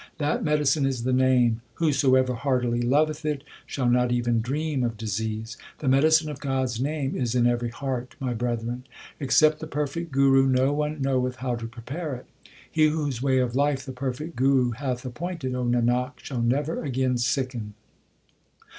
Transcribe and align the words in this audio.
That 0.17 0.43
medicine 0.43 0.83
is 0.87 1.03
the 1.03 1.13
Name; 1.13 1.61
whosoever 1.75 2.33
heartily 2.33 2.81
loveth 2.81 3.23
it 3.23 3.43
Shall 3.67 3.87
not 3.87 4.11
even 4.11 4.41
dream 4.41 4.83
of 4.83 4.97
disease. 4.97 5.57
The 5.77 5.87
medicine 5.87 6.27
of 6.27 6.39
God 6.39 6.63
s 6.63 6.79
name 6.79 7.15
is 7.15 7.35
in 7.35 7.45
every 7.45 7.69
heart, 7.69 8.15
my 8.19 8.33
brethren. 8.33 8.85
Except 9.19 9.59
the 9.59 9.67
perfect 9.67 10.11
Guru 10.11 10.47
no 10.47 10.73
one 10.73 11.03
knoweth 11.03 11.35
how 11.35 11.53
to 11.55 11.67
prepare 11.67 12.15
it. 12.15 12.25
He 12.71 12.87
whose 12.87 13.21
way 13.21 13.37
of 13.37 13.55
life 13.55 13.85
the 13.85 13.91
perfect 13.91 14.35
Guru 14.35 14.71
hath 14.71 15.05
appointed, 15.05 15.53
O 15.53 15.63
Nanak, 15.65 16.13
shall 16.17 16.41
never 16.41 16.83
again 16.83 17.19
sicken. 17.19 17.75